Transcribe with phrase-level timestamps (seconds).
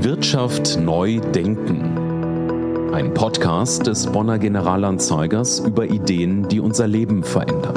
[0.00, 2.94] Wirtschaft neu denken.
[2.94, 7.74] Ein Podcast des Bonner Generalanzeigers über Ideen, die unser Leben verändern.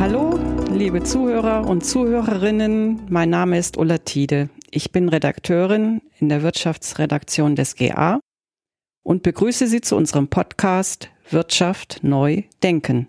[0.00, 0.38] Hallo,
[0.72, 3.02] liebe Zuhörer und Zuhörerinnen.
[3.10, 4.48] Mein Name ist Ulla Tiede.
[4.70, 8.20] Ich bin Redakteurin in der Wirtschaftsredaktion des GA
[9.02, 13.06] und begrüße Sie zu unserem Podcast Wirtschaft neu denken.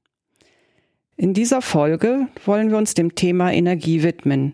[1.22, 4.54] In dieser Folge wollen wir uns dem Thema Energie widmen.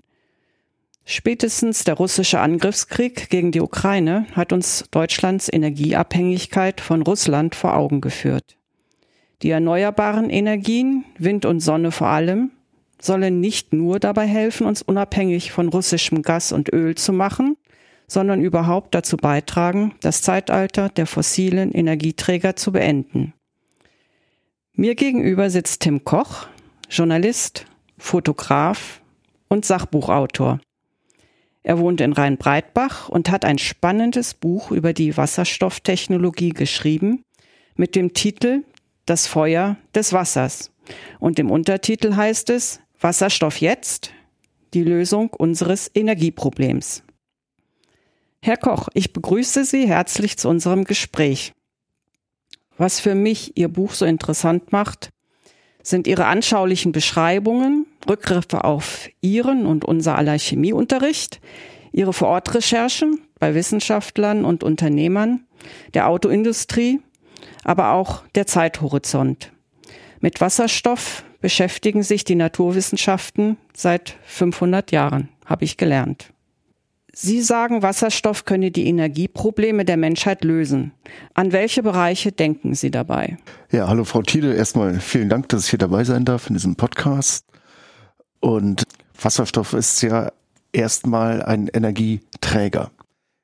[1.05, 8.01] Spätestens der russische Angriffskrieg gegen die Ukraine hat uns Deutschlands Energieabhängigkeit von Russland vor Augen
[8.01, 8.57] geführt.
[9.43, 12.49] Die erneuerbaren Energien, Wind und Sonne vor allem,
[12.99, 17.57] sollen nicht nur dabei helfen, uns unabhängig von russischem Gas und Öl zu machen,
[18.07, 23.33] sondern überhaupt dazu beitragen, das Zeitalter der fossilen Energieträger zu beenden.
[24.73, 26.47] Mir gegenüber sitzt Tim Koch,
[26.89, 27.65] Journalist,
[27.97, 29.01] Fotograf
[29.47, 30.59] und Sachbuchautor.
[31.63, 37.23] Er wohnt in Rheinbreitbach und hat ein spannendes Buch über die Wasserstofftechnologie geschrieben
[37.75, 38.63] mit dem Titel
[39.05, 40.71] Das Feuer des Wassers.
[41.19, 44.11] Und im Untertitel heißt es Wasserstoff jetzt,
[44.73, 47.03] die Lösung unseres Energieproblems.
[48.41, 51.53] Herr Koch, ich begrüße Sie herzlich zu unserem Gespräch.
[52.77, 55.09] Was für mich Ihr Buch so interessant macht,
[55.85, 61.39] sind ihre anschaulichen Beschreibungen, Rückgriffe auf ihren und unser aller Chemieunterricht,
[61.91, 65.45] ihre Vorortrecherchen bei Wissenschaftlern und Unternehmern,
[65.93, 67.01] der Autoindustrie,
[67.63, 69.51] aber auch der Zeithorizont.
[70.19, 76.31] Mit Wasserstoff beschäftigen sich die Naturwissenschaften seit 500 Jahren, habe ich gelernt.
[77.17, 80.91] Sie sagen, Wasserstoff könne die Energieprobleme der Menschheit lösen.
[81.33, 83.37] An welche Bereiche denken Sie dabei?
[83.71, 84.53] Ja, hallo Frau Tiede.
[84.53, 87.45] Erstmal vielen Dank, dass ich hier dabei sein darf in diesem Podcast.
[88.41, 88.83] Und
[89.19, 90.29] Wasserstoff ist ja
[90.73, 92.91] erstmal ein Energieträger.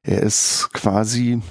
[0.04, 1.42] Er ist quasi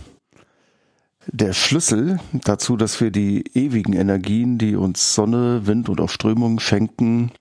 [1.27, 6.61] der Schlüssel dazu, dass wir die ewigen Energien, die uns Sonne, Wind und auch Strömung
[6.61, 7.33] schenken,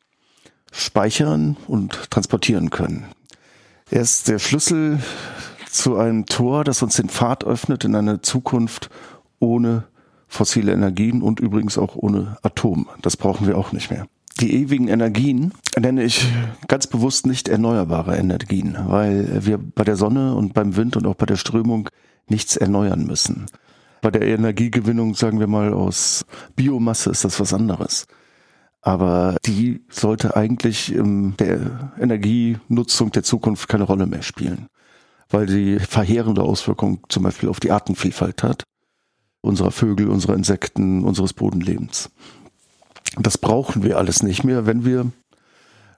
[0.72, 3.07] speichern und transportieren können.
[3.91, 5.00] Er ist der Schlüssel
[5.69, 8.89] zu einem Tor, das uns den Pfad öffnet in eine Zukunft
[9.39, 9.85] ohne
[10.27, 12.88] fossile Energien und übrigens auch ohne Atom.
[13.01, 14.05] Das brauchen wir auch nicht mehr.
[14.39, 16.25] Die ewigen Energien nenne ich
[16.67, 21.16] ganz bewusst nicht erneuerbare Energien, weil wir bei der Sonne und beim Wind und auch
[21.16, 21.89] bei der Strömung
[22.27, 23.47] nichts erneuern müssen.
[24.01, 26.25] Bei der Energiegewinnung, sagen wir mal, aus
[26.56, 28.06] Biomasse ist das was anderes.
[28.81, 34.67] Aber die sollte eigentlich in der Energienutzung der Zukunft keine Rolle mehr spielen,
[35.29, 38.63] weil sie verheerende Auswirkungen zum Beispiel auf die Artenvielfalt hat,
[39.41, 42.09] unserer Vögel, unserer Insekten, unseres Bodenlebens.
[43.18, 45.12] Das brauchen wir alles nicht mehr, wenn wir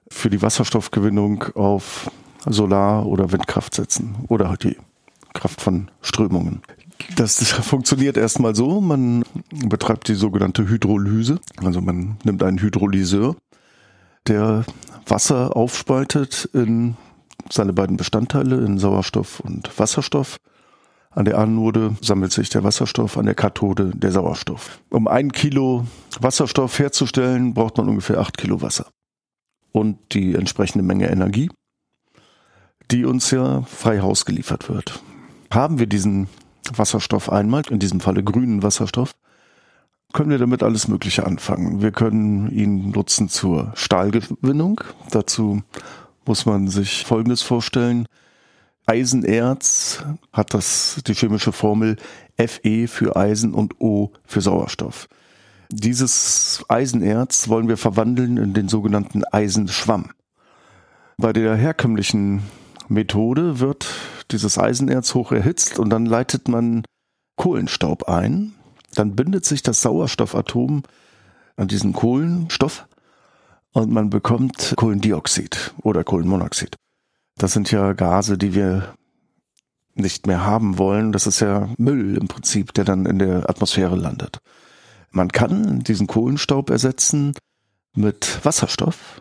[0.08, 2.10] für die Wasserstoffgewinnung auf
[2.46, 4.76] Solar- oder Windkraft setzen oder halt die
[5.32, 6.62] Kraft von Strömungen.
[7.16, 11.40] Das funktioniert erstmal so, man betreibt die sogenannte Hydrolyse.
[11.62, 13.36] Also man nimmt einen Hydrolyseur,
[14.26, 14.64] der
[15.06, 16.96] Wasser aufspaltet in
[17.50, 20.38] seine beiden Bestandteile, in Sauerstoff und Wasserstoff.
[21.10, 24.80] An der Anode sammelt sich der Wasserstoff, an der Kathode der Sauerstoff.
[24.88, 25.86] Um ein Kilo
[26.20, 28.86] Wasserstoff herzustellen, braucht man ungefähr acht Kilo Wasser.
[29.72, 31.50] Und die entsprechende Menge Energie,
[32.90, 35.02] die uns ja frei Haus geliefert wird.
[35.50, 36.28] Haben wir diesen
[36.74, 39.14] Wasserstoff einmal, in diesem Falle grünen Wasserstoff,
[40.12, 41.80] können wir damit alles Mögliche anfangen.
[41.80, 44.80] Wir können ihn nutzen zur Stahlgewinnung.
[45.10, 45.62] Dazu
[46.26, 48.06] muss man sich Folgendes vorstellen.
[48.86, 51.96] Eisenerz hat das, die chemische Formel
[52.36, 55.08] Fe für Eisen und O für Sauerstoff.
[55.70, 60.10] Dieses Eisenerz wollen wir verwandeln in den sogenannten Eisenschwamm.
[61.16, 62.42] Bei der herkömmlichen
[62.88, 63.86] Methode wird
[64.32, 66.84] dieses Eisenerz hoch erhitzt und dann leitet man
[67.36, 68.54] Kohlenstaub ein.
[68.94, 70.82] Dann bindet sich das Sauerstoffatom
[71.56, 72.86] an diesen Kohlenstoff
[73.72, 76.76] und man bekommt Kohlendioxid oder Kohlenmonoxid.
[77.36, 78.94] Das sind ja Gase, die wir
[79.94, 81.12] nicht mehr haben wollen.
[81.12, 84.38] Das ist ja Müll im Prinzip, der dann in der Atmosphäre landet.
[85.10, 87.34] Man kann diesen Kohlenstaub ersetzen
[87.94, 89.20] mit Wasserstoff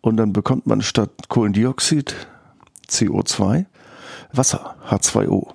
[0.00, 2.14] und dann bekommt man statt Kohlendioxid
[2.88, 3.64] CO2
[4.36, 5.52] Wasser, H2O.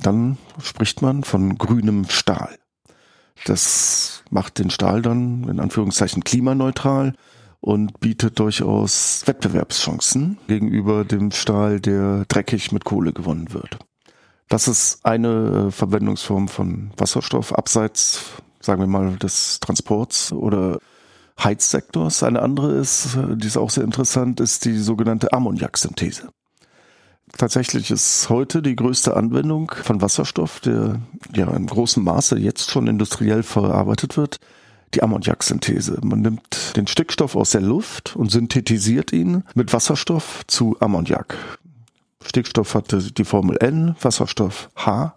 [0.00, 2.58] Dann spricht man von grünem Stahl.
[3.44, 7.14] Das macht den Stahl dann in Anführungszeichen klimaneutral
[7.60, 13.78] und bietet durchaus Wettbewerbschancen gegenüber dem Stahl, der dreckig mit Kohle gewonnen wird.
[14.48, 18.24] Das ist eine Verwendungsform von Wasserstoff abseits,
[18.60, 20.78] sagen wir mal, des Transports oder
[21.42, 22.22] Heizsektors.
[22.22, 26.28] Eine andere ist, die ist auch sehr interessant, ist die sogenannte Ammoniaksynthese.
[27.36, 31.00] Tatsächlich ist heute die größte Anwendung von Wasserstoff, der
[31.34, 34.38] ja in großem Maße jetzt schon industriell verarbeitet wird,
[34.94, 35.98] die Ammoniaksynthese.
[36.02, 41.36] Man nimmt den Stickstoff aus der Luft und synthetisiert ihn mit Wasserstoff zu Ammoniak.
[42.24, 45.14] Stickstoff hatte die Formel N, Wasserstoff H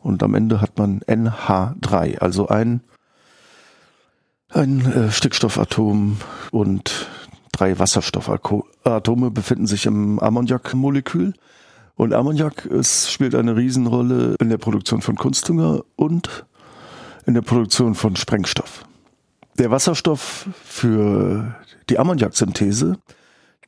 [0.00, 2.80] und am Ende hat man NH3, also ein,
[4.48, 6.18] ein äh, Stickstoffatom
[6.50, 7.08] und
[7.58, 11.34] drei Wasserstoffatome befinden sich im Ammoniakmolekül.
[11.96, 16.46] Und Ammoniak ist, spielt eine Riesenrolle in der Produktion von Kunstdünger und
[17.26, 18.84] in der Produktion von Sprengstoff.
[19.58, 21.56] Der Wasserstoff für
[21.90, 22.98] die Ammoniaksynthese,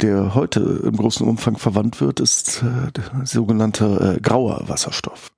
[0.00, 5.32] der heute im großen Umfang verwandt wird, ist äh, der sogenannte äh, grauer Wasserstoff.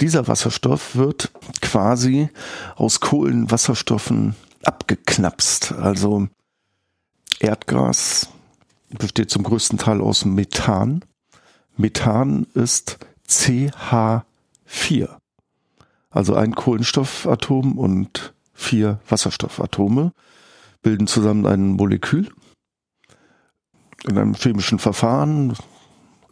[0.00, 1.30] Dieser Wasserstoff wird
[1.62, 2.30] quasi
[2.74, 4.34] aus Kohlenwasserstoffen
[4.64, 5.72] abgeknapst.
[5.72, 6.26] Also
[7.40, 8.28] Erdgas
[8.90, 11.04] besteht zum größten Teil aus Methan.
[11.76, 12.98] Methan ist
[13.28, 14.24] CH4.
[16.10, 20.12] Also ein Kohlenstoffatom und vier Wasserstoffatome
[20.82, 22.30] bilden zusammen ein Molekül.
[24.06, 25.54] In einem chemischen Verfahren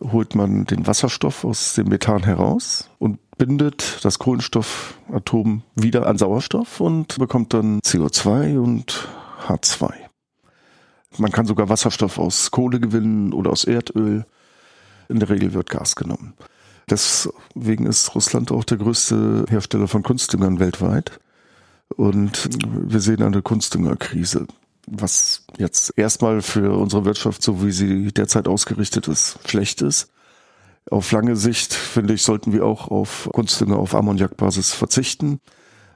[0.00, 6.80] holt man den Wasserstoff aus dem Methan heraus und bindet das Kohlenstoffatom wieder an Sauerstoff
[6.80, 9.08] und bekommt dann CO2 und
[9.46, 10.07] H2.
[11.16, 14.26] Man kann sogar Wasserstoff aus Kohle gewinnen oder aus Erdöl.
[15.08, 16.34] In der Regel wird Gas genommen.
[16.90, 21.18] Deswegen ist Russland auch der größte Hersteller von Kunstdüngern weltweit.
[21.96, 24.46] Und wir sehen eine Kunstdüngerkrise,
[24.86, 30.10] was jetzt erstmal für unsere Wirtschaft, so wie sie derzeit ausgerichtet ist, schlecht ist.
[30.90, 35.40] Auf lange Sicht, finde ich, sollten wir auch auf Kunstdünger auf Ammoniakbasis verzichten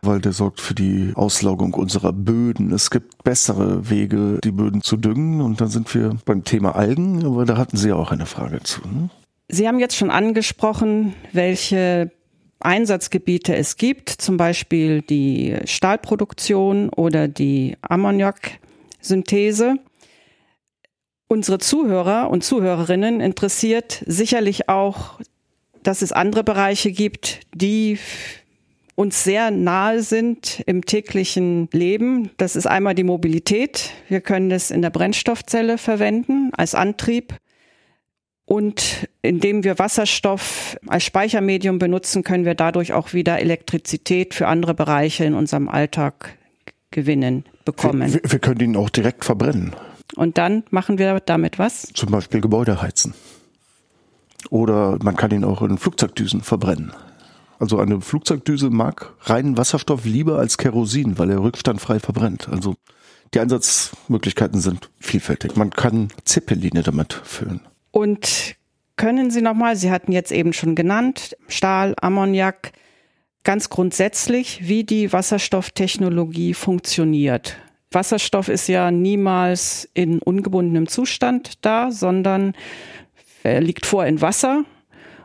[0.02, 2.72] weil der sorgt für die Auslaugung unserer Böden.
[2.72, 5.40] Es gibt bessere Wege, die Böden zu düngen.
[5.40, 8.80] Und dann sind wir beim Thema Algen, aber da hatten Sie auch eine Frage zu.
[8.82, 9.10] Ne?
[9.48, 12.10] Sie haben jetzt schon angesprochen, welche
[12.58, 19.76] Einsatzgebiete es gibt, zum Beispiel die Stahlproduktion oder die Ammoniaksynthese.
[21.28, 25.18] Unsere Zuhörer und Zuhörerinnen interessiert sicherlich auch,
[25.82, 27.98] dass es andere Bereiche gibt, die
[28.94, 32.30] uns sehr nahe sind im täglichen Leben.
[32.36, 33.90] Das ist einmal die Mobilität.
[34.08, 37.36] Wir können es in der Brennstoffzelle verwenden als Antrieb.
[38.44, 44.74] Und indem wir Wasserstoff als Speichermedium benutzen, können wir dadurch auch wieder Elektrizität für andere
[44.74, 46.36] Bereiche in unserem Alltag
[46.90, 48.12] gewinnen, bekommen.
[48.12, 49.74] Wir, wir können ihn auch direkt verbrennen.
[50.16, 51.88] Und dann machen wir damit was?
[51.94, 53.14] Zum Beispiel Gebäude heizen.
[54.50, 56.92] Oder man kann ihn auch in Flugzeugdüsen verbrennen.
[57.62, 62.48] Also eine Flugzeugdüse mag reinen Wasserstoff lieber als Kerosin, weil er rückstandfrei verbrennt.
[62.48, 62.74] Also
[63.34, 65.54] die Einsatzmöglichkeiten sind vielfältig.
[65.54, 67.60] Man kann Zeppeline damit füllen.
[67.92, 68.56] Und
[68.96, 72.72] können Sie nochmal, Sie hatten jetzt eben schon genannt, Stahl, Ammoniak,
[73.44, 77.58] ganz grundsätzlich, wie die Wasserstofftechnologie funktioniert.
[77.92, 82.54] Wasserstoff ist ja niemals in ungebundenem Zustand da, sondern
[83.44, 84.64] er liegt vor in Wasser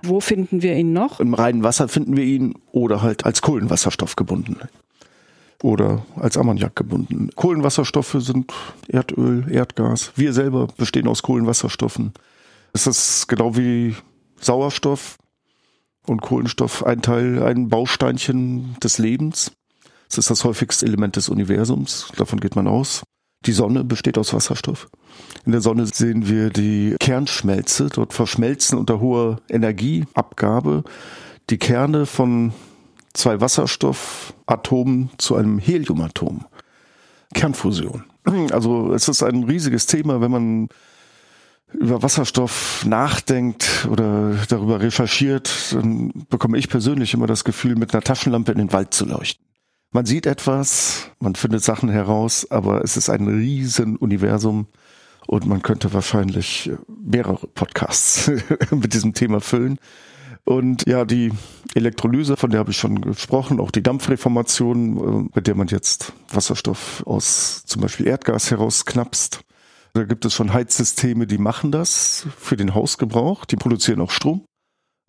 [0.07, 1.19] wo finden wir ihn noch?
[1.19, 4.57] Im reinen Wasser finden wir ihn oder halt als Kohlenwasserstoff gebunden.
[5.63, 7.30] Oder als Ammoniak gebunden.
[7.36, 8.54] Kohlenwasserstoffe sind
[8.88, 10.12] Erdöl, Erdgas.
[10.15, 12.13] Wir selber bestehen aus Kohlenwasserstoffen.
[12.74, 13.95] Es ist genau wie
[14.40, 15.18] Sauerstoff
[16.06, 19.52] und Kohlenstoff ein Teil, ein Bausteinchen des Lebens.
[20.09, 22.11] Es ist das häufigste Element des Universums.
[22.16, 23.04] Davon geht man aus.
[23.46, 24.90] Die Sonne besteht aus Wasserstoff.
[25.46, 27.88] In der Sonne sehen wir die Kernschmelze.
[27.88, 30.84] Dort verschmelzen unter hoher Energieabgabe
[31.50, 32.54] die Kerne von
[33.14, 36.46] zwei Wasserstoffatomen zu einem Heliumatom.
[37.34, 38.04] Kernfusion.
[38.52, 40.68] Also es ist ein riesiges Thema, wenn man
[41.74, 48.04] über Wasserstoff nachdenkt oder darüber recherchiert, dann bekomme ich persönlich immer das Gefühl, mit einer
[48.04, 49.46] Taschenlampe in den Wald zu leuchten.
[49.92, 54.68] Man sieht etwas, man findet Sachen heraus, aber es ist ein Riesenuniversum
[55.28, 58.30] und man könnte wahrscheinlich mehrere Podcasts
[58.72, 59.80] mit diesem Thema füllen.
[60.44, 61.32] Und ja, die
[61.74, 66.14] Elektrolyse, von der habe ich schon gesprochen, auch die Dampfreformation, äh, mit der man jetzt
[66.32, 69.42] Wasserstoff aus zum Beispiel Erdgas herausknapst.
[69.94, 73.46] Da gibt es schon Heizsysteme, die machen das für den Hausgebrauch.
[73.46, 74.46] Die produzieren auch Strom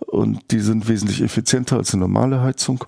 [0.06, 2.84] und die sind wesentlich effizienter als eine normale Heizung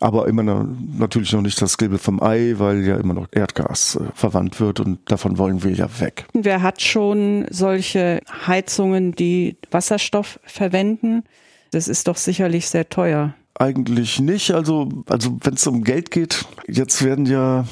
[0.00, 0.66] aber immer noch,
[0.98, 4.80] natürlich noch nicht das Gelbe vom Ei, weil ja immer noch Erdgas äh, verwandt wird
[4.80, 6.26] und davon wollen wir ja weg.
[6.32, 11.22] Wer hat schon solche Heizungen, die Wasserstoff verwenden?
[11.70, 13.34] Das ist doch sicherlich sehr teuer.
[13.54, 14.52] Eigentlich nicht.
[14.52, 17.66] Also, also wenn es um Geld geht, jetzt werden ja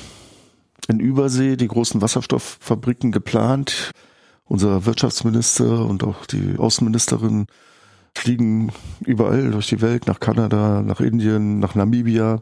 [0.86, 3.90] in Übersee die großen Wasserstofffabriken geplant.
[4.44, 7.46] Unser Wirtschaftsminister und auch die Außenministerin
[8.18, 8.72] fliegen
[9.04, 12.40] überall durch die Welt, nach Kanada, nach Indien, nach Namibia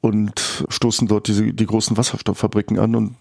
[0.00, 2.94] und stoßen dort diese, die großen Wasserstofffabriken an.
[2.96, 3.16] Und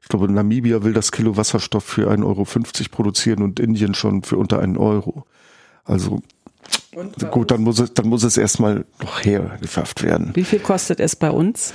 [0.00, 2.44] ich glaube, Namibia will das Kilo Wasserstoff für 1,50 Euro
[2.90, 5.24] produzieren und Indien schon für unter einen Euro.
[5.84, 6.20] Also
[7.30, 10.30] gut, dann muss es, dann muss es erstmal noch hergeschafft werden.
[10.34, 11.74] Wie viel kostet es bei uns?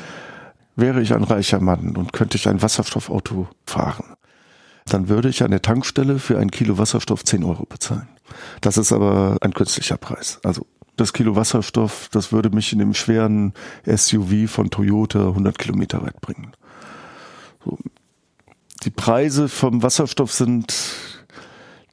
[0.75, 4.15] Wäre ich ein reicher Mann und könnte ich ein Wasserstoffauto fahren,
[4.89, 8.07] dann würde ich an der Tankstelle für ein Kilo Wasserstoff 10 Euro bezahlen.
[8.61, 10.39] Das ist aber ein künstlicher Preis.
[10.43, 10.65] Also
[10.97, 13.53] das Kilo Wasserstoff, das würde mich in dem schweren
[13.85, 16.51] SUV von Toyota 100 Kilometer weit bringen.
[17.63, 17.77] So.
[18.83, 20.73] Die Preise vom Wasserstoff sind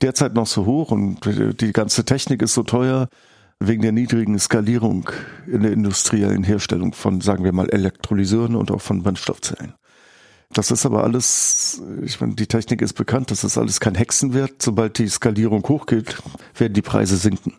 [0.02, 1.20] derzeit noch so hoch und
[1.60, 3.08] die ganze Technik ist so teuer,
[3.58, 5.08] wegen der niedrigen Skalierung
[5.46, 9.74] in der industriellen Herstellung von, sagen wir mal, Elektrolyseuren und auch von Brennstoffzellen.
[10.56, 14.62] Das ist aber alles, ich meine, die Technik ist bekannt, das ist alles kein Hexenwert.
[14.62, 16.16] Sobald die Skalierung hochgeht,
[16.56, 17.52] werden die Preise sinken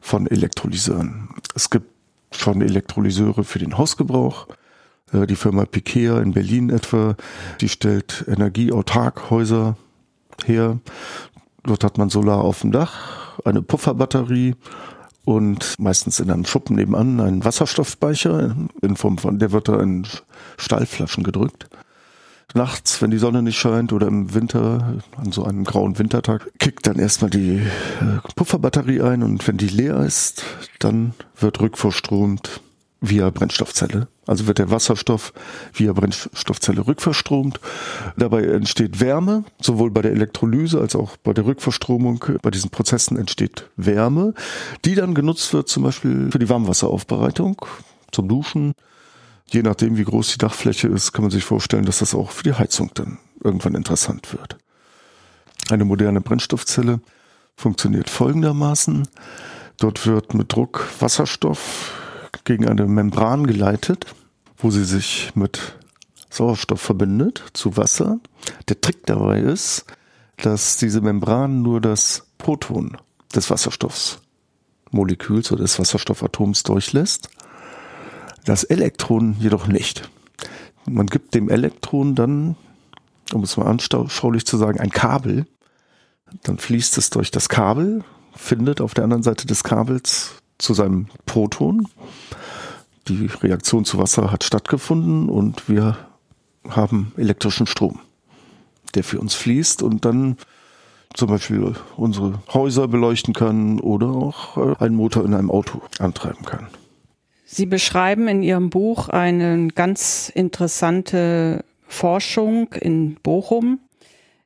[0.00, 1.30] von Elektrolyseuren.
[1.56, 1.90] Es gibt
[2.30, 4.46] schon Elektrolyseure für den Hausgebrauch.
[5.12, 7.16] Äh, die Firma Pikea in Berlin etwa,
[7.60, 9.76] die stellt energieautark Häuser
[10.44, 10.78] her.
[11.64, 14.54] Dort hat man Solar auf dem Dach, eine Pufferbatterie
[15.24, 20.06] und meistens in einem Schuppen nebenan einen Wasserstoffspeicher in Form von, der wird da in
[20.56, 21.68] Stahlflaschen gedrückt.
[22.54, 26.86] Nachts, wenn die Sonne nicht scheint oder im Winter, an so einem grauen Wintertag, kickt
[26.86, 30.44] dann erstmal die äh, Pufferbatterie ein und wenn die leer ist,
[30.78, 32.60] dann wird rückverstromt
[33.02, 34.08] via Brennstoffzelle.
[34.26, 35.32] Also wird der Wasserstoff
[35.72, 37.60] via Brennstoffzelle rückverstromt.
[38.16, 42.24] Dabei entsteht Wärme, sowohl bei der Elektrolyse als auch bei der Rückverstromung.
[42.40, 44.34] Bei diesen Prozessen entsteht Wärme,
[44.84, 47.66] die dann genutzt wird zum Beispiel für die Warmwasseraufbereitung,
[48.12, 48.74] zum Duschen.
[49.52, 52.42] Je nachdem, wie groß die Dachfläche ist, kann man sich vorstellen, dass das auch für
[52.42, 54.56] die Heizung dann irgendwann interessant wird.
[55.70, 57.00] Eine moderne Brennstoffzelle
[57.54, 59.06] funktioniert folgendermaßen.
[59.76, 61.92] Dort wird mit Druck Wasserstoff
[62.44, 64.06] gegen eine Membran geleitet,
[64.56, 65.76] wo sie sich mit
[66.30, 68.20] Sauerstoff verbindet zu Wasser.
[68.70, 69.84] Der Trick dabei ist,
[70.38, 72.96] dass diese Membran nur das Proton
[73.34, 77.28] des Wasserstoffsmoleküls oder des Wasserstoffatoms durchlässt,
[78.44, 80.08] das Elektron jedoch nicht.
[80.86, 82.56] Man gibt dem Elektron dann,
[83.32, 85.46] um es mal anschaulich zu sagen, ein Kabel.
[86.42, 91.06] Dann fließt es durch das Kabel, findet auf der anderen Seite des Kabels zu seinem
[91.26, 91.86] Proton.
[93.08, 95.96] Die Reaktion zu Wasser hat stattgefunden und wir
[96.68, 98.00] haben elektrischen Strom,
[98.94, 100.36] der für uns fließt und dann
[101.14, 106.44] zum Beispiel unsere Häuser beleuchten kann oder auch äh, einen Motor in einem Auto antreiben
[106.44, 106.68] kann.
[107.54, 113.78] Sie beschreiben in Ihrem Buch eine ganz interessante Forschung in Bochum.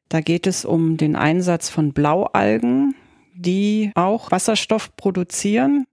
[0.09, 2.97] Da geht es um den Einsatz von Blaualgen,
[3.33, 5.87] die auch Wasserstoff produzieren.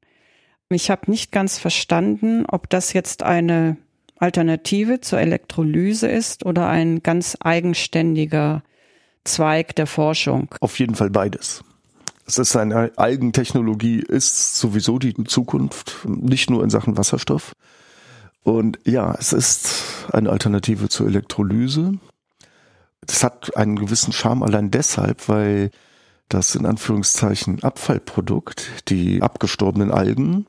[0.69, 3.77] Ich habe nicht ganz verstanden, ob das jetzt eine
[4.17, 8.63] Alternative zur Elektrolyse ist oder ein ganz eigenständiger
[9.23, 10.55] Zweig der Forschung.
[10.61, 11.63] Auf jeden Fall beides.
[12.25, 17.53] Es ist eine Algentechnologie, ist sowieso die Zukunft, nicht nur in Sachen Wasserstoff.
[18.43, 21.97] Und ja, es ist eine Alternative zur Elektrolyse.
[23.07, 25.71] Es hat einen gewissen Charme allein deshalb, weil
[26.29, 30.47] das in Anführungszeichen Abfallprodukt, die abgestorbenen Algen,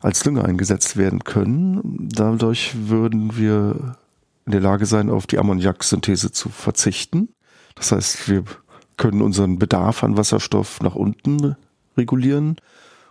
[0.00, 2.08] als Dünger eingesetzt werden können.
[2.12, 3.96] Dadurch würden wir
[4.44, 7.30] in der Lage sein, auf die Ammoniaksynthese zu verzichten.
[7.74, 8.44] Das heißt, wir
[8.96, 11.56] können unseren Bedarf an Wasserstoff nach unten
[11.96, 12.56] regulieren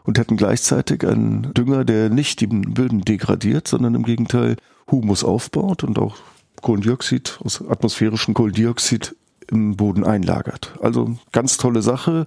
[0.03, 4.57] und hätten gleichzeitig einen Dünger, der nicht die Böden degradiert, sondern im Gegenteil
[4.91, 6.17] Humus aufbaut und auch
[6.61, 9.15] Kohlendioxid aus atmosphärischem Kohlendioxid
[9.49, 10.73] im Boden einlagert.
[10.81, 12.25] Also ganz tolle Sache.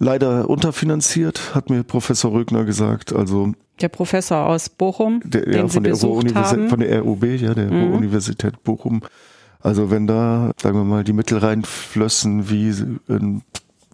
[0.00, 3.12] Leider unterfinanziert, hat mir Professor Rögner gesagt.
[3.12, 6.68] Also der Professor aus Bochum, der, den ja, von, Sie der besucht haben.
[6.68, 7.94] von der RUB, ja, der mhm.
[7.94, 9.02] Universität Bochum.
[9.60, 12.70] Also wenn da, sagen wir mal, die Mittel reinflössen wie
[13.08, 13.42] in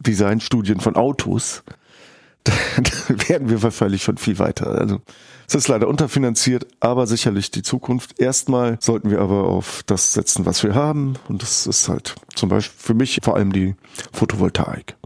[0.00, 1.62] Designstudien von Autos,
[2.44, 4.68] dann werden wir wahrscheinlich schon viel weiter.
[4.68, 5.00] Also
[5.46, 8.20] es ist leider unterfinanziert, aber sicherlich die Zukunft.
[8.20, 11.14] Erstmal sollten wir aber auf das setzen, was wir haben.
[11.28, 13.74] Und das ist halt zum Beispiel für mich vor allem die
[14.12, 14.96] Photovoltaik.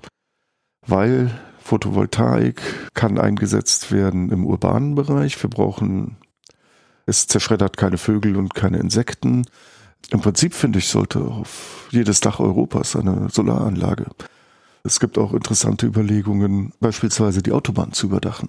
[0.87, 2.62] Weil Photovoltaik
[2.95, 5.41] kann eingesetzt werden im urbanen Bereich.
[5.43, 6.17] Wir brauchen,
[7.07, 9.45] es zerschreddert keine Vögel und keine Insekten.
[10.11, 14.07] Im Prinzip finde ich, sollte auf jedes Dach Europas eine Solaranlage.
[14.85, 18.49] Es gibt auch interessante Überlegungen, beispielsweise die Autobahn zu überdachen.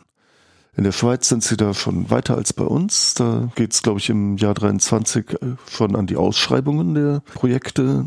[0.77, 3.13] In der Schweiz sind sie da schon weiter als bei uns.
[3.13, 8.05] Da geht es, glaube ich, im Jahr 23 äh, schon an die Ausschreibungen der Projekte.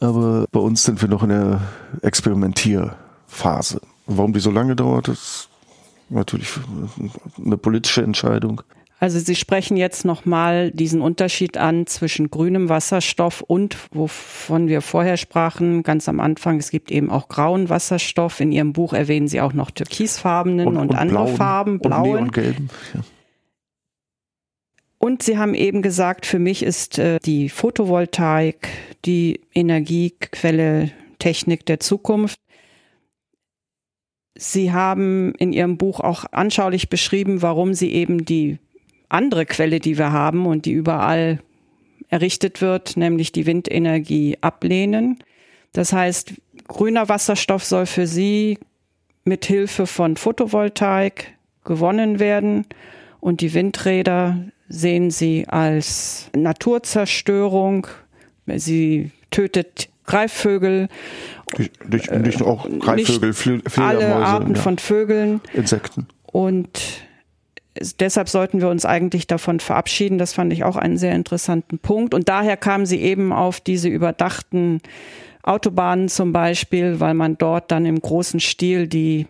[0.00, 1.60] Aber bei uns sind wir noch in der
[2.02, 3.80] Experimentierphase.
[4.06, 5.48] Warum die so lange dauert, ist
[6.08, 6.50] natürlich
[7.44, 8.62] eine politische Entscheidung.
[9.00, 15.16] Also Sie sprechen jetzt nochmal diesen Unterschied an zwischen grünem Wasserstoff und, wovon wir vorher
[15.16, 18.40] sprachen, ganz am Anfang, es gibt eben auch grauen Wasserstoff.
[18.40, 22.18] In Ihrem Buch erwähnen Sie auch noch türkisfarbenen und, und, und andere blauen, Farben, blauen.
[22.24, 22.70] Und gelben.
[22.92, 23.00] Ja.
[24.98, 28.68] Und Sie haben eben gesagt, für mich ist äh, die Photovoltaik
[29.04, 30.90] die Energiequelle,
[31.20, 32.40] Technik der Zukunft.
[34.36, 38.58] Sie haben in Ihrem Buch auch anschaulich beschrieben, warum Sie eben die
[39.08, 41.40] andere Quelle, die wir haben und die überall
[42.08, 45.18] errichtet wird, nämlich die Windenergie, ablehnen.
[45.72, 46.34] Das heißt,
[46.66, 48.58] grüner Wasserstoff soll für Sie
[49.24, 51.34] mit Hilfe von Photovoltaik
[51.64, 52.66] gewonnen werden
[53.20, 54.38] und die Windräder
[54.68, 57.86] sehen Sie als Naturzerstörung.
[58.46, 60.88] Sie tötet Greifvögel.
[61.58, 64.60] Nicht, nicht auch Greifvögel, nicht alle Arten ja.
[64.60, 65.40] von Vögeln.
[65.52, 66.06] Insekten.
[66.24, 67.02] Und
[68.00, 70.18] deshalb sollten wir uns eigentlich davon verabschieden.
[70.18, 72.14] Das fand ich auch einen sehr interessanten Punkt.
[72.14, 74.80] Und daher kamen sie eben auf diese überdachten
[75.42, 79.26] Autobahnen zum Beispiel, weil man dort dann im großen Stil die,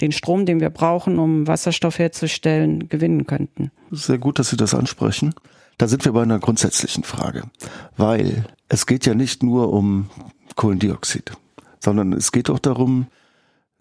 [0.00, 3.70] den Strom, den wir brauchen, um Wasserstoff herzustellen, gewinnen könnten.
[3.90, 5.34] Sehr gut, dass Sie das ansprechen.
[5.78, 7.42] Da sind wir bei einer grundsätzlichen Frage,
[7.96, 10.08] weil es geht ja nicht nur um
[10.54, 11.32] Kohlendioxid,
[11.80, 13.08] sondern es geht auch darum,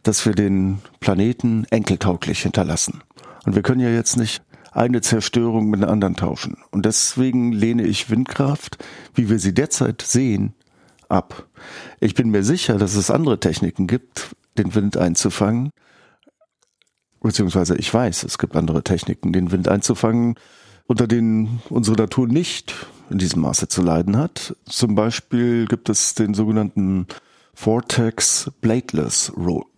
[0.04, 3.02] dass wir den Planeten enkeltauglich hinterlassen.
[3.46, 6.58] Und wir können ja jetzt nicht eine Zerstörung mit einer anderen tauschen.
[6.72, 8.84] Und deswegen lehne ich Windkraft,
[9.14, 10.54] wie wir sie derzeit sehen,
[11.08, 11.48] ab.
[12.00, 15.70] Ich bin mir sicher, dass es andere Techniken gibt, den Wind einzufangen.
[17.22, 20.36] Beziehungsweise ich weiß, es gibt andere Techniken, den Wind einzufangen,
[20.88, 24.56] unter denen unsere Natur nicht in diesem Maße zu leiden hat.
[24.66, 27.08] Zum Beispiel gibt es den sogenannten
[27.54, 29.32] Vortex Blateless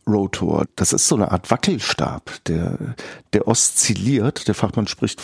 [0.08, 0.66] Rotor.
[0.76, 2.96] Das ist so eine Art Wackelstab, der,
[3.34, 4.48] der oszilliert.
[4.48, 5.22] Der Fachmann spricht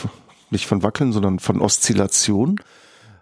[0.50, 2.60] nicht von Wackeln, sondern von Oszillation.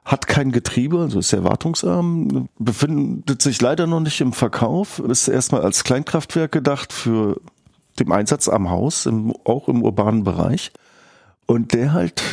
[0.04, 5.28] Hat kein Getriebe, also ist sehr wartungsarm, befindet sich leider noch nicht im Verkauf, ist
[5.28, 7.39] erstmal als Kleinkraftwerk gedacht für
[8.00, 10.71] den Einsatz am Haus, im, auch im urbanen Bereich.
[11.45, 12.24] Und der halt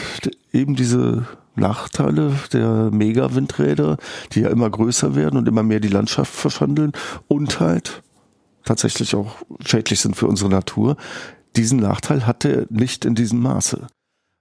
[0.53, 3.99] eben diese Nachteile der Mega-Windräder,
[4.33, 6.93] die ja immer größer werden und immer mehr die Landschaft verschandeln
[7.27, 8.03] und halt
[8.65, 10.97] tatsächlich auch schädlich sind für unsere Natur.
[11.57, 13.87] Diesen Nachteil hat er nicht in diesem Maße.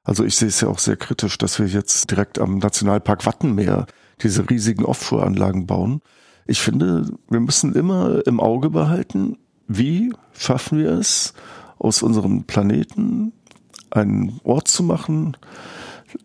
[0.03, 3.87] Also ich sehe es ja auch sehr kritisch, dass wir jetzt direkt am Nationalpark Wattenmeer
[4.21, 6.01] diese riesigen Offshore-Anlagen bauen.
[6.45, 11.33] Ich finde, wir müssen immer im Auge behalten, wie schaffen wir es,
[11.77, 13.33] aus unserem Planeten
[13.91, 15.35] einen Ort zu machen,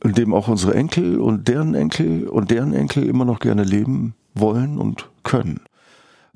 [0.05, 4.14] in dem auch unsere Enkel und deren Enkel und deren Enkel immer noch gerne leben
[4.35, 5.61] wollen und können.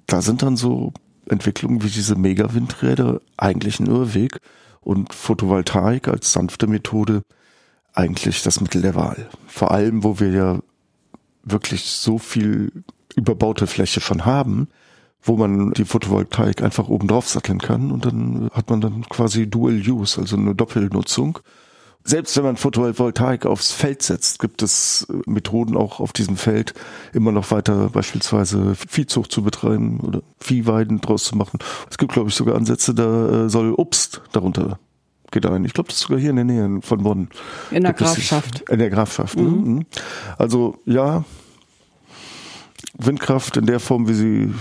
[0.06, 0.92] Da sind dann so
[1.28, 4.40] Entwicklungen wie diese Mega-Windräder eigentlich ein Irrweg
[4.80, 7.22] und Photovoltaik als sanfte Methode
[7.92, 9.28] eigentlich das Mittel der Wahl.
[9.46, 10.58] Vor allem, wo wir ja
[11.42, 12.70] wirklich so viel
[13.16, 14.68] überbaute Fläche schon haben,
[15.22, 19.48] wo man die Photovoltaik einfach oben drauf satteln kann und dann hat man dann quasi
[19.48, 21.40] Dual Use, also eine Doppelnutzung
[22.06, 26.72] selbst wenn man Photovoltaik aufs Feld setzt, gibt es äh, Methoden auch auf diesem Feld
[27.12, 31.58] immer noch weiter beispielsweise Viehzucht zu betreiben oder Viehweiden draus zu machen.
[31.90, 34.78] Es gibt, glaube ich, sogar Ansätze, da äh, soll Obst darunter
[35.32, 35.64] gedeihen.
[35.64, 37.28] Ich glaube, das ist sogar hier in der Nähe von Bonn.
[37.72, 38.68] In der Grafschaft.
[38.70, 39.36] In der Grafschaft.
[39.36, 39.42] Ne?
[39.42, 39.74] Mhm.
[39.74, 39.86] Ne?
[40.38, 41.24] Also ja,
[42.96, 44.54] Windkraft in der Form, wie sie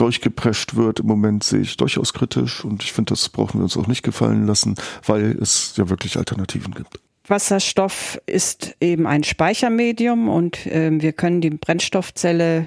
[0.00, 3.76] durchgeprescht wird, im Moment sehe ich durchaus kritisch und ich finde, das brauchen wir uns
[3.76, 6.98] auch nicht gefallen lassen, weil es ja wirklich Alternativen gibt.
[7.26, 12.66] Wasserstoff ist eben ein Speichermedium und äh, wir können die Brennstoffzelle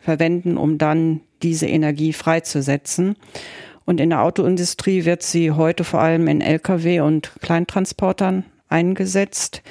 [0.00, 3.16] verwenden, um dann diese Energie freizusetzen.
[3.84, 9.62] Und in der Autoindustrie wird sie heute vor allem in Lkw und Kleintransportern eingesetzt.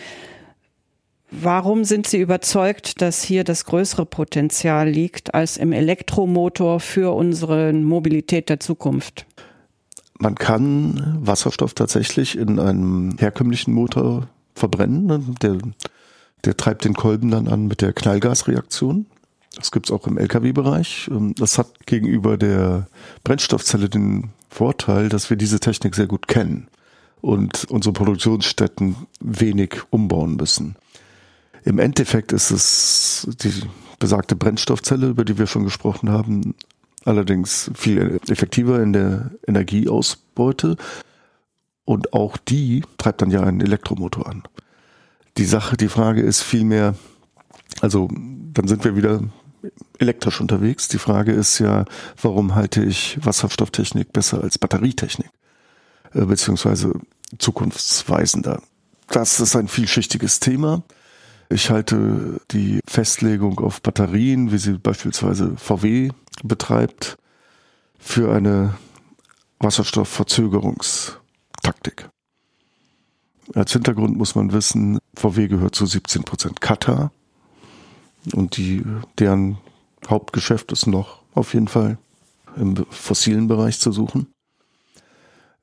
[1.31, 7.71] Warum sind Sie überzeugt, dass hier das größere Potenzial liegt als im Elektromotor für unsere
[7.71, 9.27] Mobilität der Zukunft?
[10.17, 15.05] Man kann Wasserstoff tatsächlich in einem herkömmlichen Motor verbrennen.
[15.05, 15.21] Ne?
[15.41, 15.57] Der,
[16.45, 19.05] der treibt den Kolben dann an mit der Knallgasreaktion.
[19.55, 21.09] Das gibt's auch im Lkw-Bereich.
[21.11, 22.87] Ähm, das hat gegenüber der
[23.23, 26.67] Brennstoffzelle den Vorteil, dass wir diese Technik sehr gut kennen
[27.21, 30.75] und unsere Produktionsstätten wenig umbauen müssen.
[31.63, 33.53] Im Endeffekt ist es die
[33.99, 36.55] besagte Brennstoffzelle, über die wir schon gesprochen haben,
[37.05, 40.77] allerdings viel effektiver in der Energieausbeute
[41.85, 44.43] Und auch die treibt dann ja einen Elektromotor an.
[45.37, 46.93] Die Sache, die Frage ist vielmehr,
[47.81, 49.23] also dann sind wir wieder
[49.97, 50.87] elektrisch unterwegs.
[50.87, 51.85] Die Frage ist ja,
[52.21, 55.31] warum halte ich Wasserstofftechnik besser als Batterietechnik?
[56.13, 56.93] Äh, beziehungsweise
[57.39, 58.61] zukunftsweisender.
[59.07, 60.83] Das ist ein vielschichtiges Thema.
[61.51, 66.11] Ich halte die Festlegung auf Batterien, wie sie beispielsweise VW
[66.43, 67.17] betreibt,
[67.97, 68.75] für eine
[69.59, 72.07] Wasserstoffverzögerungstaktik.
[73.55, 77.11] Als Hintergrund muss man wissen, VW gehört zu 17 Prozent Katar
[78.33, 78.85] und die,
[79.17, 79.57] deren
[80.07, 81.97] Hauptgeschäft ist noch auf jeden Fall
[82.57, 84.27] im fossilen Bereich zu suchen.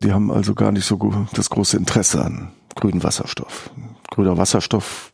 [0.02, 0.98] Die haben also gar nicht so
[1.32, 3.70] das große Interesse an grünen Wasserstoff.
[4.10, 5.12] Grüner Wasserstoff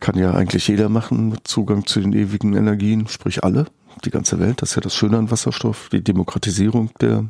[0.00, 3.66] kann ja eigentlich jeder machen, mit Zugang zu den ewigen Energien, sprich alle,
[4.04, 4.62] die ganze Welt.
[4.62, 7.24] Das ist ja das Schöne an Wasserstoff, die Demokratisierung der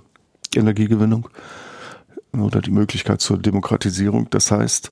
[0.55, 1.29] Energiegewinnung
[2.33, 4.29] oder die Möglichkeit zur Demokratisierung.
[4.31, 4.91] Das heißt,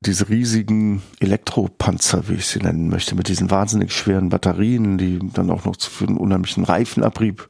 [0.00, 5.50] diese riesigen Elektropanzer, wie ich sie nennen möchte, mit diesen wahnsinnig schweren Batterien, die dann
[5.50, 7.48] auch noch für einen unheimlichen Reifenabrieb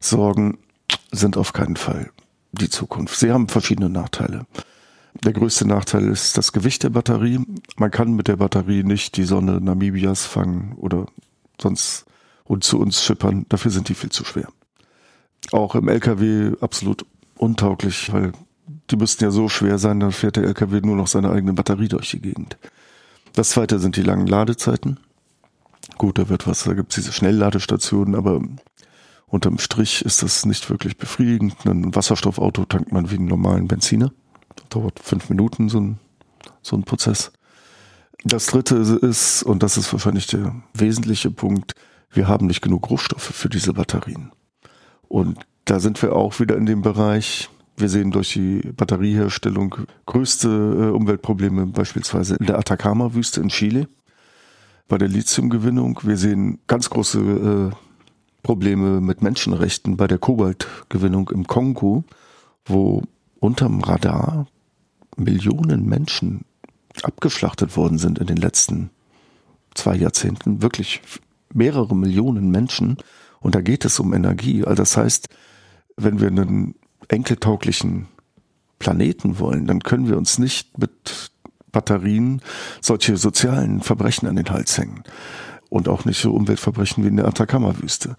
[0.00, 0.58] sorgen,
[1.10, 2.10] sind auf keinen Fall
[2.52, 3.18] die Zukunft.
[3.18, 4.46] Sie haben verschiedene Nachteile.
[5.24, 7.40] Der größte Nachteil ist das Gewicht der Batterie.
[7.76, 11.06] Man kann mit der Batterie nicht die Sonne Namibias fangen oder
[11.60, 12.06] sonst
[12.44, 13.44] und zu uns schippern.
[13.48, 14.48] Dafür sind die viel zu schwer.
[15.52, 17.04] Auch im LKW absolut
[17.36, 18.32] untauglich, weil
[18.90, 21.88] die müssten ja so schwer sein, dann fährt der LKW nur noch seine eigene Batterie
[21.88, 22.56] durch die Gegend.
[23.34, 24.98] Das zweite sind die langen Ladezeiten.
[25.96, 28.40] Gut, da wird was, da gibt es diese Schnellladestationen, aber
[29.26, 31.54] unterm Strich ist das nicht wirklich befriedigend.
[31.64, 34.12] Ein Wasserstoffauto tankt man wie einen normalen Benziner.
[34.68, 35.98] Dauert fünf Minuten so ein,
[36.62, 37.32] so ein Prozess.
[38.24, 41.74] Das dritte ist, und das ist wahrscheinlich der wesentliche Punkt,
[42.10, 44.32] wir haben nicht genug Rohstoffe für diese Batterien.
[45.08, 50.48] Und da sind wir auch wieder in dem Bereich, wir sehen durch die Batterieherstellung größte
[50.48, 53.88] äh, Umweltprobleme beispielsweise in der Atacama-Wüste in Chile
[54.88, 56.00] bei der Lithiumgewinnung.
[56.02, 57.76] Wir sehen ganz große äh,
[58.42, 62.04] Probleme mit Menschenrechten bei der Kobaltgewinnung im Kongo,
[62.64, 63.02] wo
[63.40, 64.46] unterm Radar
[65.16, 66.44] Millionen Menschen
[67.02, 68.90] abgeschlachtet worden sind in den letzten
[69.74, 70.62] zwei Jahrzehnten.
[70.62, 71.00] Wirklich
[71.52, 72.96] mehrere Millionen Menschen.
[73.40, 74.64] Und da geht es um Energie.
[74.64, 75.28] Also das heißt,
[75.96, 76.74] wenn wir einen
[77.08, 78.08] enkeltauglichen
[78.78, 81.30] Planeten wollen, dann können wir uns nicht mit
[81.72, 82.40] Batterien
[82.80, 85.02] solche sozialen Verbrechen an den Hals hängen.
[85.68, 88.16] Und auch nicht so Umweltverbrechen wie in der Atacama-Wüste.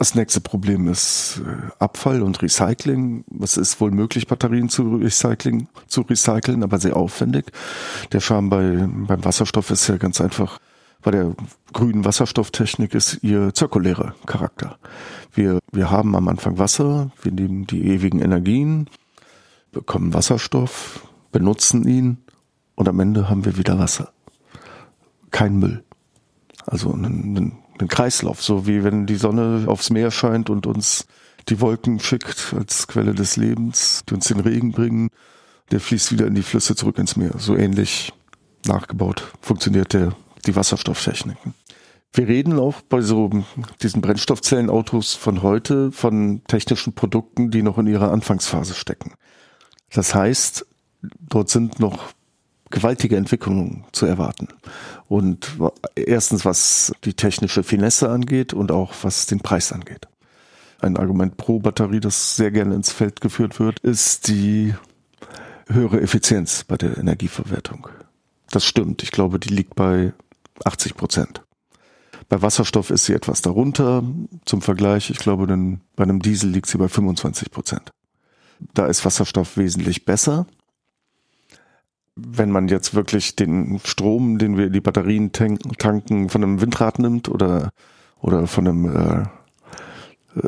[0.00, 3.22] Das nächste Problem ist äh, Abfall und Recycling.
[3.42, 7.52] Es ist wohl möglich, Batterien zu recyceln, zu recyceln, aber sehr aufwendig.
[8.10, 10.58] Der Charme bei, beim Wasserstoff ist ja ganz einfach,
[11.02, 11.34] bei der
[11.74, 14.78] grünen Wasserstofftechnik ist ihr zirkulärer Charakter.
[15.34, 18.88] Wir, wir haben am Anfang Wasser, wir nehmen die ewigen Energien,
[19.70, 22.16] bekommen Wasserstoff, benutzen ihn
[22.74, 24.14] und am Ende haben wir wieder Wasser.
[25.30, 25.84] Kein Müll.
[26.64, 31.06] Also einen, einen, einen Kreislauf, so wie wenn die Sonne aufs Meer scheint und uns
[31.48, 35.10] die Wolken schickt als Quelle des Lebens, die uns den Regen bringen,
[35.70, 37.34] der fließt wieder in die Flüsse zurück ins Meer.
[37.38, 38.12] So ähnlich
[38.66, 40.14] nachgebaut funktioniert der,
[40.46, 41.54] die Wasserstofftechniken.
[42.12, 43.30] Wir reden auch bei so
[43.82, 49.14] diesen Brennstoffzellenautos von heute von technischen Produkten, die noch in ihrer Anfangsphase stecken.
[49.92, 50.66] Das heißt,
[51.02, 52.12] dort sind noch
[52.70, 54.48] gewaltige Entwicklungen zu erwarten.
[55.08, 55.56] Und
[55.94, 60.08] erstens, was die technische Finesse angeht und auch was den Preis angeht.
[60.80, 64.74] Ein Argument pro Batterie, das sehr gerne ins Feld geführt wird, ist die
[65.68, 67.88] höhere Effizienz bei der Energieverwertung.
[68.50, 69.02] Das stimmt.
[69.02, 70.12] Ich glaube, die liegt bei
[70.64, 71.42] 80 Prozent.
[72.28, 74.04] Bei Wasserstoff ist sie etwas darunter.
[74.44, 77.92] Zum Vergleich, ich glaube, denn bei einem Diesel liegt sie bei 25 Prozent.
[78.74, 80.46] Da ist Wasserstoff wesentlich besser.
[82.26, 87.28] Wenn man jetzt wirklich den Strom, den wir die Batterien tanken, von einem Windrad nimmt
[87.28, 87.70] oder,
[88.20, 89.24] oder von einem äh,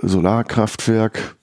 [0.03, 1.37] Solarkraftwerk,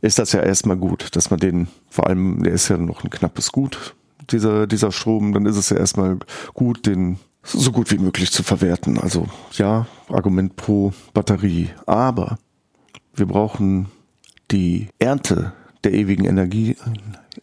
[0.00, 3.10] ist das ja erstmal gut, dass man den, vor allem, der ist ja noch ein
[3.10, 3.94] knappes Gut,
[4.30, 6.18] dieser, dieser Strom, dann ist es ja erstmal
[6.52, 8.98] gut, den so gut wie möglich zu verwerten.
[8.98, 11.70] Also ja, Argument pro Batterie.
[11.86, 12.38] Aber
[13.14, 13.88] wir brauchen
[14.50, 15.52] die Ernte
[15.84, 16.76] der ewigen Energie,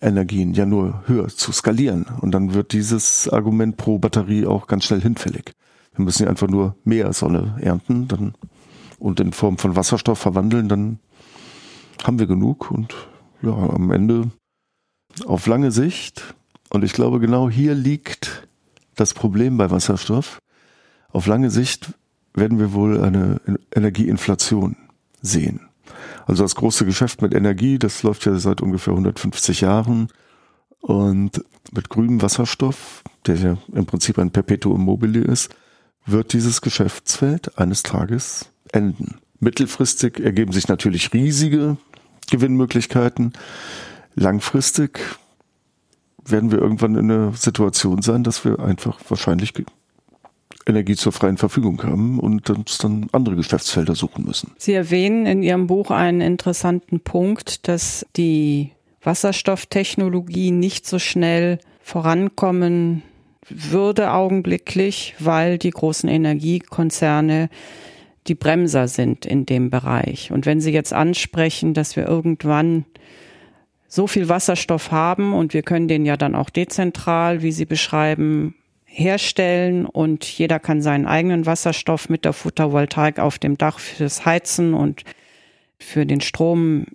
[0.01, 2.05] Energien ja nur höher zu skalieren.
[2.21, 5.53] Und dann wird dieses Argument pro Batterie auch ganz schnell hinfällig.
[5.95, 8.33] Wir müssen ja einfach nur mehr Sonne ernten dann,
[8.99, 10.99] und in Form von Wasserstoff verwandeln, dann
[12.03, 12.71] haben wir genug.
[12.71, 12.93] Und
[13.41, 14.29] ja, am Ende
[15.25, 16.35] auf lange Sicht,
[16.69, 18.47] und ich glaube genau hier liegt
[18.95, 20.39] das Problem bei Wasserstoff.
[21.09, 21.93] Auf lange Sicht
[22.33, 23.41] werden wir wohl eine
[23.75, 24.77] Energieinflation
[25.21, 25.70] sehen.
[26.31, 30.07] Also das große Geschäft mit Energie, das läuft ja seit ungefähr 150 Jahren.
[30.79, 35.53] Und mit grünem Wasserstoff, der ja im Prinzip ein Perpetuum mobile ist,
[36.05, 39.15] wird dieses Geschäftsfeld eines Tages enden.
[39.41, 41.75] Mittelfristig ergeben sich natürlich riesige
[42.29, 43.33] Gewinnmöglichkeiten.
[44.15, 45.01] Langfristig
[46.23, 49.51] werden wir irgendwann in einer Situation sein, dass wir einfach wahrscheinlich
[50.65, 54.51] Energie zur freien Verfügung haben und uns dann andere Geschäftsfelder suchen müssen.
[54.57, 58.71] Sie erwähnen in Ihrem Buch einen interessanten Punkt, dass die
[59.03, 63.03] Wasserstofftechnologie nicht so schnell vorankommen
[63.49, 67.49] würde augenblicklich, weil die großen Energiekonzerne
[68.27, 70.31] die Bremser sind in dem Bereich.
[70.31, 72.85] Und wenn Sie jetzt ansprechen, dass wir irgendwann
[73.87, 78.55] so viel Wasserstoff haben und wir können den ja dann auch dezentral, wie Sie beschreiben,
[78.91, 84.73] herstellen und jeder kann seinen eigenen Wasserstoff mit der Photovoltaik auf dem Dach fürs Heizen
[84.73, 85.03] und
[85.79, 86.85] für den Strom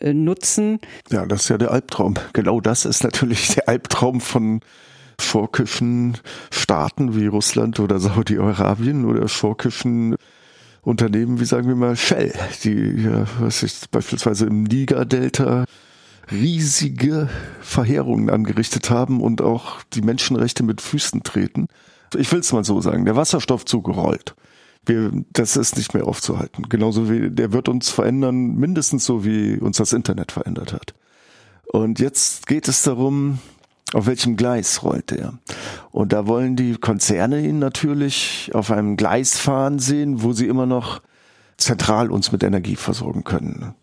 [0.00, 0.80] äh, nutzen.
[1.10, 2.14] Ja, das ist ja der Albtraum.
[2.32, 4.60] Genau das ist natürlich der Albtraum von
[5.20, 6.16] schurkischen
[6.50, 10.16] Staaten wie Russland oder Saudi-Arabien oder schurkischen
[10.80, 12.32] Unternehmen wie sagen wir mal Shell,
[12.64, 15.66] die ja, was ich beispielsweise im Niger-Delta
[16.30, 17.28] riesige
[17.60, 21.66] Verheerungen angerichtet haben und auch die Menschenrechte mit Füßen treten.
[22.14, 24.34] Ich will es mal so sagen, der Wasserstoffzug rollt.
[24.84, 26.68] Wir, das ist nicht mehr aufzuhalten.
[26.68, 30.94] Genauso wie der wird uns verändern, mindestens so wie uns das Internet verändert hat.
[31.72, 33.38] Und jetzt geht es darum,
[33.92, 35.38] auf welchem Gleis rollt er?
[35.90, 40.66] Und da wollen die Konzerne ihn natürlich auf einem Gleis fahren sehen, wo sie immer
[40.66, 41.00] noch
[41.56, 43.74] zentral uns mit Energie versorgen können.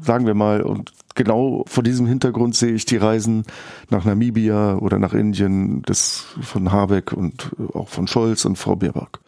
[0.00, 3.44] Sagen wir mal, und genau vor diesem Hintergrund sehe ich die Reisen
[3.90, 9.20] nach Namibia oder nach Indien des, von Habeck und auch von Scholz und Frau Baerbock.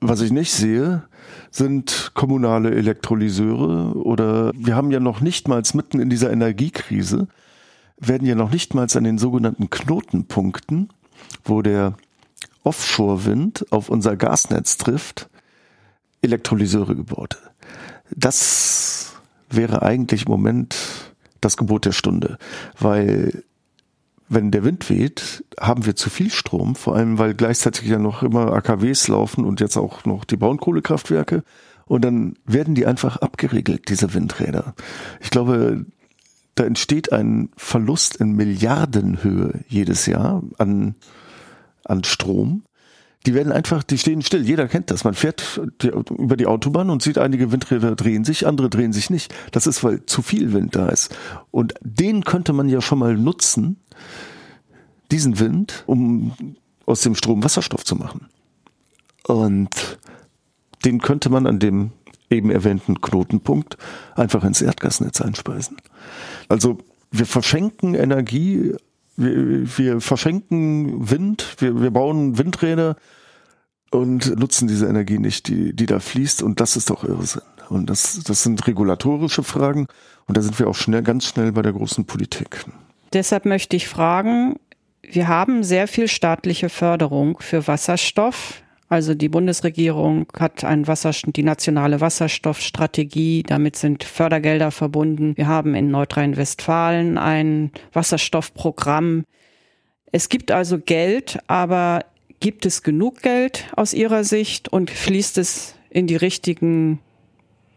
[0.00, 1.04] Was ich nicht sehe,
[1.50, 7.28] sind kommunale Elektrolyseure oder wir haben ja noch nicht mal mitten in dieser Energiekrise
[7.98, 10.88] werden ja noch nicht mal an den sogenannten Knotenpunkten,
[11.44, 11.94] wo der
[12.64, 15.28] Offshore-Wind auf unser Gasnetz trifft,
[16.22, 17.38] Elektrolyseure gebaut.
[18.10, 19.03] Das
[19.56, 20.76] wäre eigentlich im Moment
[21.40, 22.38] das Gebot der Stunde,
[22.78, 23.44] weil
[24.28, 28.22] wenn der Wind weht, haben wir zu viel Strom, vor allem weil gleichzeitig ja noch
[28.22, 31.44] immer AKWs laufen und jetzt auch noch die Braunkohlekraftwerke
[31.86, 34.74] und dann werden die einfach abgeregelt, diese Windräder.
[35.20, 35.84] Ich glaube,
[36.54, 40.94] da entsteht ein Verlust in Milliardenhöhe jedes Jahr an,
[41.84, 42.62] an Strom.
[43.26, 44.44] Die werden einfach, die stehen still.
[44.46, 45.04] Jeder kennt das.
[45.04, 45.60] Man fährt
[46.10, 49.34] über die Autobahn und sieht, einige Windräder drehen sich, andere drehen sich nicht.
[49.50, 51.16] Das ist, weil zu viel Wind da ist.
[51.50, 53.76] Und den könnte man ja schon mal nutzen,
[55.10, 56.32] diesen Wind, um
[56.86, 58.28] aus dem Strom Wasserstoff zu machen.
[59.26, 59.98] Und
[60.84, 61.92] den könnte man an dem
[62.30, 63.78] eben erwähnten Knotenpunkt
[64.16, 65.76] einfach ins Erdgasnetz einspeisen.
[66.48, 66.78] Also
[67.10, 68.74] wir verschenken Energie,
[69.16, 72.96] wir, wir verschenken Wind, wir, wir bauen Windräder
[73.90, 76.42] und nutzen diese Energie nicht, die, die da fließt.
[76.42, 77.42] Und das ist doch Irrsinn.
[77.68, 79.86] Und das, das sind regulatorische Fragen.
[80.26, 82.64] Und da sind wir auch schnell, ganz schnell bei der großen Politik.
[83.12, 84.56] Deshalb möchte ich fragen,
[85.02, 88.63] wir haben sehr viel staatliche Förderung für Wasserstoff.
[88.88, 93.42] Also die Bundesregierung hat ein Wasserstoff, die nationale Wasserstoffstrategie.
[93.42, 95.36] Damit sind Fördergelder verbunden.
[95.36, 99.24] Wir haben in Nordrhein-Westfalen ein Wasserstoffprogramm.
[100.12, 102.04] Es gibt also Geld, aber
[102.40, 107.00] gibt es genug Geld aus Ihrer Sicht und fließt es in die richtigen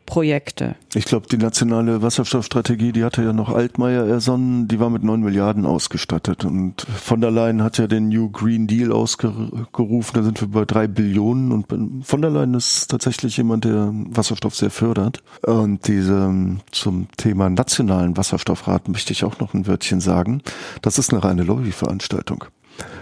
[0.07, 0.75] Projekte.
[0.95, 5.19] Ich glaube, die nationale Wasserstoffstrategie, die hatte ja noch Altmaier ersonnen, die war mit neun
[5.19, 6.45] Milliarden ausgestattet.
[6.45, 10.63] Und von der Leyen hat ja den New Green Deal ausgerufen, da sind wir bei
[10.63, 11.51] drei Billionen.
[11.51, 15.21] Und von der Leyen ist tatsächlich jemand, der Wasserstoff sehr fördert.
[15.45, 16.33] Und diese
[16.71, 20.41] zum Thema nationalen Wasserstoffrat möchte ich auch noch ein Wörtchen sagen.
[20.81, 22.45] Das ist eine reine Lobbyveranstaltung.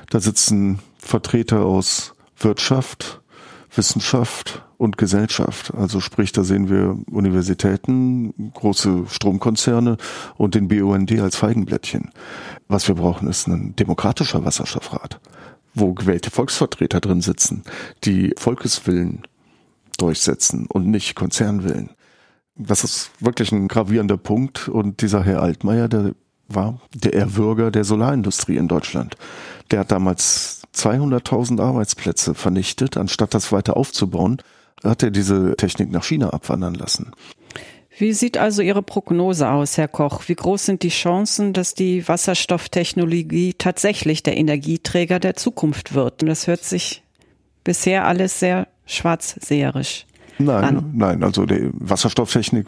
[0.10, 3.22] Da sitzen Vertreter aus Wirtschaft,
[3.78, 5.74] Wissenschaft und Gesellschaft.
[5.74, 9.98] Also sprich, da sehen wir Universitäten, große Stromkonzerne
[10.38, 12.12] und den BUND als Feigenblättchen.
[12.68, 15.20] Was wir brauchen, ist ein demokratischer Wasserstoffrat,
[15.74, 17.64] wo gewählte Volksvertreter drin sitzen,
[18.04, 19.24] die Volkeswillen
[19.98, 21.92] durchsetzen und nicht Konzernwillen.
[22.58, 26.16] Das ist wirklich ein gravierender Punkt und dieser Herr Altmaier, der
[26.48, 29.18] war der Erwürger der Solarindustrie in Deutschland.
[29.72, 34.42] Der hat damals 200.000 Arbeitsplätze vernichtet, anstatt das weiter aufzubauen,
[34.84, 37.12] hat er diese Technik nach China abwandern lassen.
[37.98, 40.24] Wie sieht also Ihre Prognose aus, Herr Koch?
[40.28, 46.22] Wie groß sind die Chancen, dass die Wasserstofftechnologie tatsächlich der Energieträger der Zukunft wird?
[46.22, 47.04] Und das hört sich
[47.64, 50.06] bisher alles sehr schwarzseherisch
[50.40, 50.92] nein, an.
[50.94, 52.68] Nein, also die Wasserstofftechnik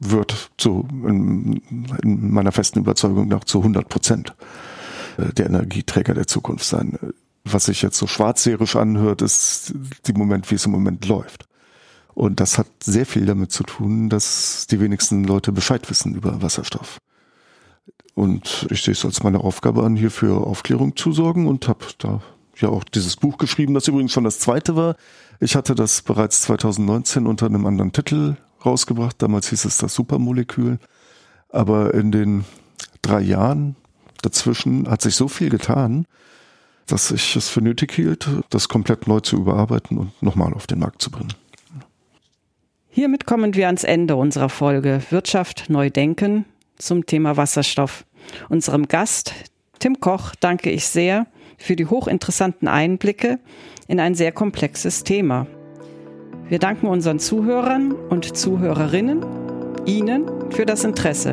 [0.00, 1.62] wird zu, in,
[2.02, 4.34] in meiner festen Überzeugung nach zu 100 Prozent
[5.18, 6.98] der Energieträger der Zukunft sein.
[7.44, 9.74] Was sich jetzt so schwarzserisch anhört, ist
[10.06, 11.46] die Moment, wie es im Moment läuft.
[12.14, 16.40] Und das hat sehr viel damit zu tun, dass die wenigsten Leute Bescheid wissen über
[16.42, 16.98] Wasserstoff.
[18.14, 21.84] Und ich sehe es als meine Aufgabe an, hier für Aufklärung zu sorgen und habe
[21.98, 22.22] da
[22.56, 24.96] ja auch dieses Buch geschrieben, das übrigens schon das zweite war.
[25.40, 29.20] Ich hatte das bereits 2019 unter einem anderen Titel rausgebracht.
[29.20, 30.78] Damals hieß es das Supermolekül.
[31.48, 32.44] Aber in den
[33.02, 33.74] drei Jahren
[34.24, 36.06] dazwischen hat sich so viel getan,
[36.86, 40.80] dass ich es für nötig hielt, das komplett neu zu überarbeiten und nochmal auf den
[40.80, 41.32] Markt zu bringen.
[42.90, 46.44] Hiermit kommen wir ans Ende unserer Folge Wirtschaft neu denken
[46.76, 48.04] zum Thema Wasserstoff.
[48.48, 49.34] Unserem Gast,
[49.78, 51.26] Tim Koch, danke ich sehr
[51.58, 53.38] für die hochinteressanten Einblicke
[53.88, 55.46] in ein sehr komplexes Thema.
[56.48, 59.24] Wir danken unseren Zuhörern und Zuhörerinnen,
[59.86, 61.32] Ihnen für das Interesse.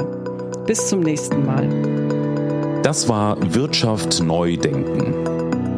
[0.65, 1.80] Bis zum nächsten Mal.
[2.83, 5.13] Das war Wirtschaft neu denken,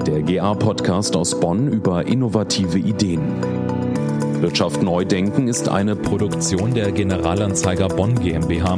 [0.08, 3.22] der GA-Podcast aus Bonn über innovative Ideen.
[4.40, 8.78] Wirtschaft neu denken ist eine Produktion der Generalanzeiger Bonn GmbH.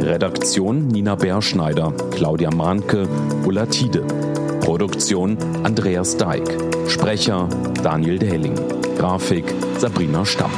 [0.00, 3.06] Redaktion Nina Berschneider, Claudia Mahnke,
[3.46, 4.02] Ulla Tiede.
[4.62, 6.58] Produktion Andreas Deik.
[6.88, 7.48] Sprecher
[7.84, 8.54] Daniel Dehling.
[8.98, 9.44] Grafik
[9.78, 10.52] Sabrina Stamp.